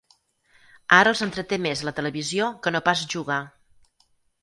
Ara 1.01 1.11
els 1.15 1.21
entreté 1.27 1.61
més 1.67 1.85
la 1.89 1.95
televisió 2.01 2.51
que 2.65 2.77
no 2.77 2.85
pas 2.91 3.07
jugar. 3.19 3.43